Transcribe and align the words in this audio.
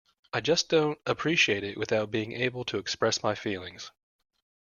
I 0.33 0.41
just 0.41 0.67
do 0.69 0.95
appreciate 1.05 1.63
it 1.63 1.77
without 1.77 2.09
being 2.09 2.31
able 2.31 2.65
to 2.65 2.79
express 2.79 3.21
my 3.21 3.35
feelings. 3.35 3.91